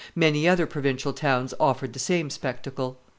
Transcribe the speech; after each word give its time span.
]Many 0.15 0.47
other 0.49 0.65
provincial 0.65 1.13
towns 1.13 1.53
offered 1.59 1.93
the 1.93 1.99
same 1.99 2.31
spectacle. 2.31 2.97